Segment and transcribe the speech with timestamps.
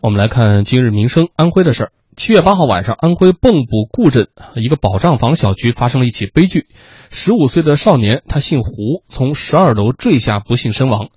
[0.00, 1.92] 我们来看今日民生安徽的事儿。
[2.16, 6.66] 七月八号晚上，安徽蚌埠固镇一个保障房小区发生了一起悲剧，
[7.10, 11.08] 十五岁的少年他姓胡，从十二楼坠下，不幸身亡。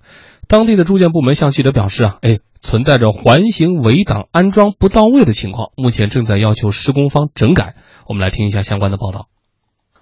[0.47, 7.75] 当地的住建部门向记者表示啊，哎，存在着环形围挡安装不到位的情况，目前正在要求施工方整改。
[8.07, 9.27] 我们来听一下相关的报道。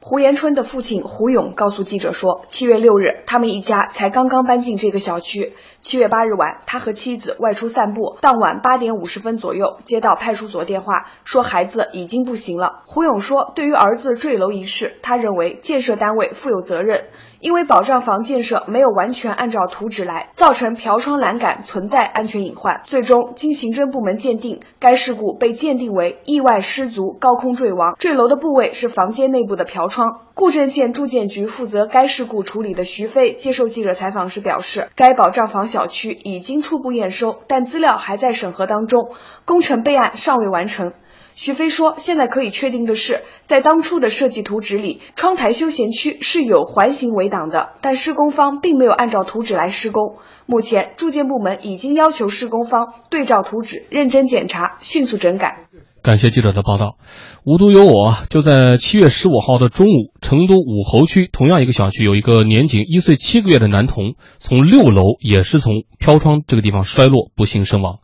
[0.02, 5.56] 胡延春的父亲胡勇告诉记者说，七月六日，他们一家才刚刚搬进这个小区。
[5.82, 12.84] 七月八日晚，他和妻子外出散步，当晚八点五十分左右，接到派出所电话，说孩子已经不行了。
[12.86, 17.06] 胡勇说，对于儿子坠楼一事，他认为建设单位负有责任。
[17.40, 22.82] 因为保障房建设没有完全按照图纸来，造成飘窗栏杆存在安全隐患。
[22.86, 30.22] 最终经行政部门鉴定，该事故被鉴定为意外失足高空坠亡，坠楼的部位是房间内部的飘窗。
[30.34, 39.12] 固镇县住建局负责该事故处理的徐飞接受记者采访时表示，该保障房小区已经初步验收，但资料还在审核当中，
[39.46, 40.94] 工程备案尚未完成。
[41.42, 50.18] 徐飞说：“现在可以确定的是，在当初的设计图纸里，窗台休闲区是有环形围挡的，但施工方并没有按照图纸来施工。
[50.46, 55.70] 目前，住建部门已经要求施工方对照图纸，认真检查，迅速整改。”
[56.04, 56.98] 感谢记者的报道。
[57.46, 68.00] 无独有偶，就在七月十五号的中午，成都武侯区同样一个小区，有一个年仅一岁七个月的男童从六楼也是从飘窗这个地方摔落，不幸身亡。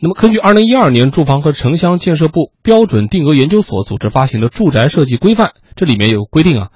[0.00, 6.68] 那么，根据二零一二年住房和城乡建设部标准定额研究所组织发行的住宅设计规范，这里面有规定啊，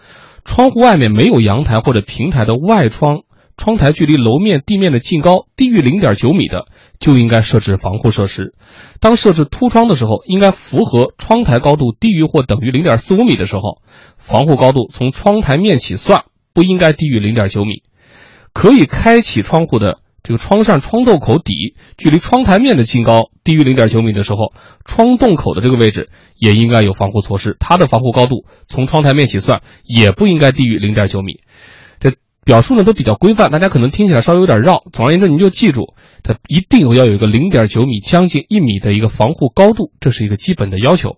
[0.44, 3.20] 窗户外面没有阳台或者平台的外窗，
[3.56, 6.66] 窗台距离楼面地面的净高低于零点九米的，
[6.98, 8.54] 就应该设置防护设施。
[8.98, 13.82] 当设置凸窗的时候，应该符合窗台高度低于或等于零点四五米的时候，
[14.16, 17.84] 防护高度从窗台面起算，不应该低于零点九米。
[18.52, 20.00] 可以开启窗户的。
[20.22, 24.52] 这个窗扇窗洞口底距离窗台面的净高低于零点九米的时候，
[24.84, 27.56] 窗洞口的这个位置也应该有防护措施。
[27.58, 31.40] 它的防护高度从窗台面起算，也不应该低于零点九米。
[32.44, 34.82] 表述呢都比较规范，大家可能听起来稍微有点绕。
[34.92, 41.16] 总而言之，您就记住，它一定要有一个零点九米，将近一米的一个防护高度，这是一个基本的要求。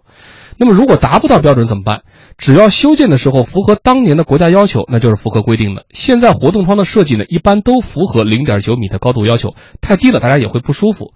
[0.56, 2.02] 那么如果达不到标准怎么办？
[2.36, 5.86] 只要修建的时候符合当年的国家要求，那就是符合规定的。
[5.90, 11.12] 现在活动窗的设计呢，一般都符合零点九米的高度要求，太低了大家也会不舒服。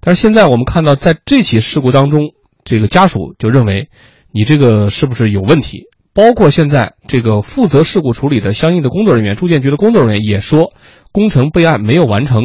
[0.00, 2.30] 但是现在我们看到，在这起事故当中，
[2.64, 3.88] 这个家属就认为
[4.32, 5.84] 你这个是不是有问题？
[6.12, 10.72] 包括现在这个负责事故处理的相应的工作人员，住建局的工作人员也说，
[11.12, 12.42] 工程备案没有完成，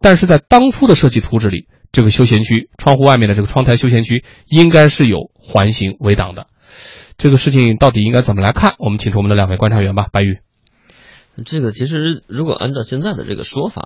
[0.00, 6.46] 但是在当初的设计图纸里，这个休闲区窗户外面的这个窗台休闲区应该是有环形围挡的。
[7.18, 8.74] 这个事情到底应该怎么来看？
[8.78, 10.38] 我们请出我们的两位观察员吧，白宇。
[11.44, 13.82] 这个其实如果按照现在的这个说法，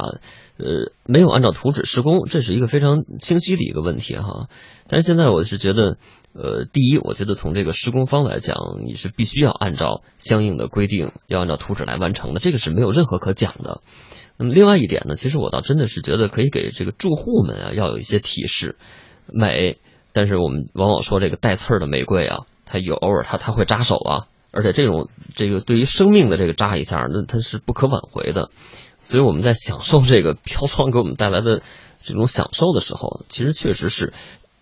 [0.59, 4.49] 呃，没有按照图纸施工，这是一个非常清晰的一个问题哈。
[4.89, 5.97] 但是现在我是觉得，
[6.33, 8.57] 呃，第一，我觉得从这个施工方来讲，
[8.87, 13.81] 你是必须要按照相应的规定，要按照图纸来完成的，这个是没有任何可讲的。
[14.37, 18.77] 那么另外一点呢，其实我倒真的是觉得可以给这个住户们啊，要有一些提示，
[19.33, 19.79] 美，
[20.13, 22.47] 但是我们往往说这个带刺儿的玫瑰啊。
[22.67, 28.51] 它有偶尔，它它会扎手啊，而且这种这个对于生命的这个扎一下，那它是不可挽回的。
[29.01, 31.63] 所以我们在享受这个 飘窗给我们带来的
[32.01, 34.13] 这种享受的时候，其实确实是。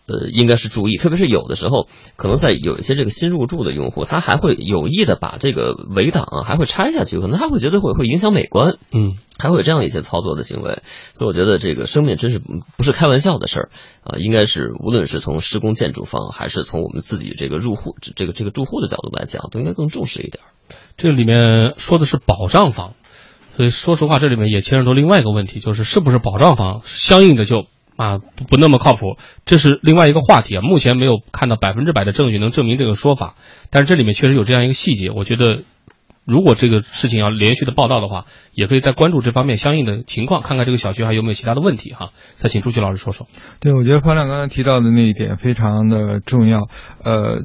[0.06, 1.86] 呃，应该是注意，特别是有的时候，
[2.16, 10.82] 可能在有一些这个新入住的用户，他还会有意的把这个围挡啊，还会拆下去，可能他会觉得会会影响美观，嗯，还会有这样一些操作的行为，
[11.14, 12.40] 所以我觉得这个生命真是
[12.76, 13.70] 不是开玩笑的事儿
[14.02, 20.42] 啊，应该是无论是从施工建筑方，还是从我们自己这个入户这个这个住户的角度来讲，都应该更重视一点。
[20.96, 22.94] 这里面说的是保障房，
[23.56, 27.66] 所以说实话，这里面也牵扯到另外一个问题，就是是不是保障房，相应的就。
[27.96, 30.62] 啊，不不那么靠谱，这是另外一个话题啊。
[30.62, 33.34] 目前没有看到百分之百的证据能证明这个说法，
[33.70, 35.10] 但是这里面确实有这样一个细节。
[35.10, 35.62] 我觉得，
[36.24, 42.10] 如果这个事情要连续的报道的话，也可以再关注这方面相应的情况，看看这个小区还有没有其他的问题哈。
[42.36, 43.26] 再请朱旭老师说说。
[43.60, 46.68] 对，我觉得方亮刚才提到的那一点非常的重要，
[47.02, 47.42] 呃。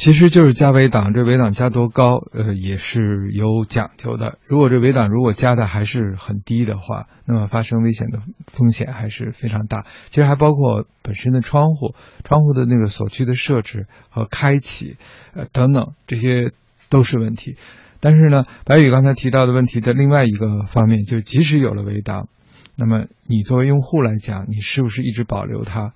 [0.00, 4.38] 其实就是加围挡，这围挡加多高，呃，也是有讲究的。
[4.46, 8.20] 如果这围挡如果加的还是很低的话，那么发生危险的
[8.58, 9.86] 风险还是非常大。
[10.10, 11.94] 其实还包括本身的窗户、
[12.24, 14.96] 窗户的那个锁区的设置和开启，
[15.34, 16.50] 呃，等等，这些
[16.88, 17.56] 都是问题。
[18.00, 22.28] 但是呢，白宇刚才提到的问题的另外一个方面，就即使有了围挡，
[22.74, 25.92] 那么你作为用户来讲，你是不是一直保留它？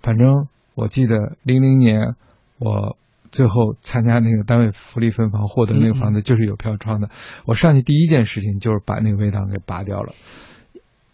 [0.00, 2.14] 反正我记得零零年
[2.58, 2.96] 我。
[3.32, 7.10] 最后参加那个单位福利分房获得那个房子就是有飘窗的，
[7.44, 10.14] 我上去第一件事情就是把那个围挡给拔掉了，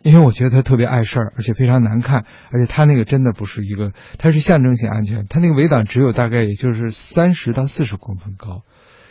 [0.03, 8.63] 因为我觉得他特别碍事儿，而且非常难看，而且他那个真的不是一个，它是象征性安全，它那个围挡只有大概也就是三十到四十公分高，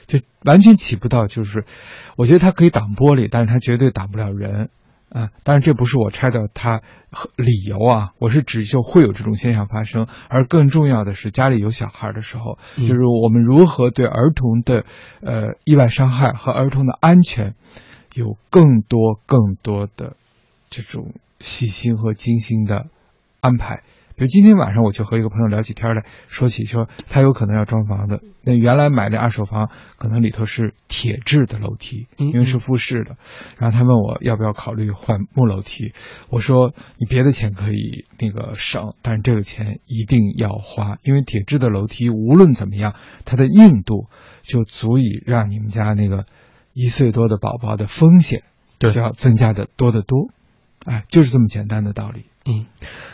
[0.08, 1.66] 就完全起不到，就是
[2.18, 4.70] 我觉得它可以挡玻璃，但是它绝对挡不了人。
[5.14, 6.84] 啊，当然这不是我拆掉它
[7.36, 14.86] 理由啊，我是指就会有这种现象发生，而更重要的是家里有小孩的时候，就是我们如何对儿童的
[15.20, 17.56] 呃意外伤害和儿童的安全
[18.14, 20.16] 有更多更多的
[20.72, 22.88] 这种细心和精心的
[23.40, 23.84] 安排。
[24.16, 28.22] 比如今天晚上，我就和一个朋友聊起天来，说起说他有可能要装房子。
[28.44, 33.18] 那原来买的二手房，可能里头是铁质的楼梯，因为是复式的。
[33.58, 35.94] 然后他问我要不要考虑换木楼梯，
[36.30, 42.94] 我说你别的钱可以那个省，但是这个钱一定要花，因为铁质的楼梯无论怎么样，
[43.26, 44.08] 它的硬度
[44.44, 46.26] 就足以让你们家那个
[46.74, 48.44] 一岁多的宝宝的风险
[48.78, 50.30] 就要增加的多得多。
[50.86, 52.26] 哎，就是这么简单的道理。
[52.46, 52.66] 嗯，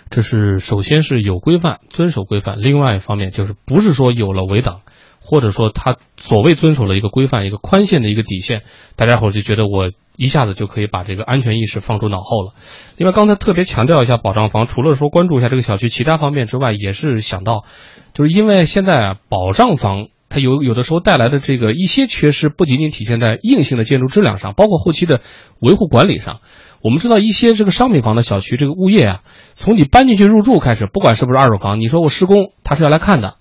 [0.09, 2.61] 这是首先是有规范，遵守规范。
[2.61, 4.81] 另外一方面就是不是说有了围挡，
[5.19, 8.63] 或者说他所谓遵守了一个规范、一个宽限的一个底线，
[8.95, 12.53] 大家伙就觉得我一下子就可以把这个安全意识放诸脑后了。
[12.95, 17.65] 另外，刚才特别强调一下保障房，除了说关注一下这个小区其他方面之外，也是想到，
[18.13, 25.19] 就是因为现在啊，保障房它有有的时候带来的这个一些缺失，不仅仅体现在硬性的建筑质量上，包括后期的
[25.59, 26.39] 维护管理上。
[26.81, 29.21] 我们知道一些这个商品房的小区，这个物业啊，
[29.55, 33.35] 从你搬进去入住开始，不管是不是二手房，你说我施工，他是要来看的。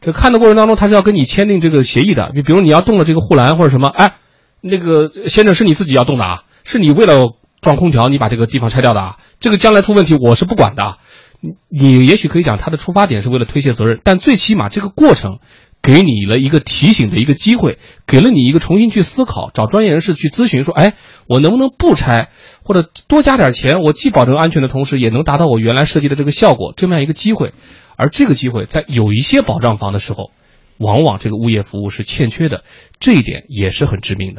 [0.00, 2.32] 这看的过程当中，他是要跟你签订这个协议的。
[2.34, 4.12] 你比如你要动了这个护栏或者什么，哎，
[4.60, 9.16] 那个先生是你自己要动的啊，是你为了装空调，你把这个地方拆掉的啊。
[9.40, 10.98] 这个将来出问题，我是不管的。
[11.40, 15.38] 你你也许可以讲他的出发点是为了推卸责任，但最起码这个过程。
[15.82, 20.94] 给你了一个提醒的一个机会，给了你一个重新去思考、找专业人士去咨询，说，哎，
[21.26, 22.30] 我能不能不拆，
[22.62, 27.52] 或者多加点钱，我既保证安全的同时，也能达到我原来设计的这个效果，这么样一个机会。
[27.96, 30.30] 而这个机会在有一些保障房的时候，
[30.78, 32.62] 往往这个物业服务是欠缺的，
[33.00, 34.30] 这一点也是很致命的。